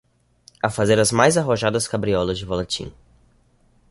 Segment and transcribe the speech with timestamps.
[0.63, 2.91] a fazer as mais arrojadas cabriolas de volatim